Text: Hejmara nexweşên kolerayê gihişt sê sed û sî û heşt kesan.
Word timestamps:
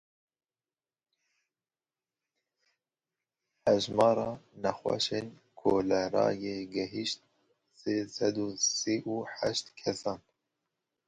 Hejmara 3.65 4.29
nexweşên 4.61 5.27
kolerayê 5.59 6.57
gihişt 6.73 7.19
sê 7.79 7.95
sed 8.15 8.35
û 8.45 8.47
sî 8.79 8.95
û 9.13 9.15
heşt 9.35 9.65
kesan. 9.79 10.19